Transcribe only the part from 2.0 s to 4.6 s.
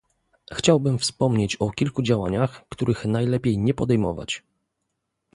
działaniach, których najlepiej nie podejmować